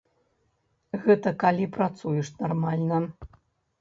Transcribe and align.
Гэта 1.03 1.33
калі 1.45 1.67
працуеш 1.77 2.27
нармальна. 2.43 2.97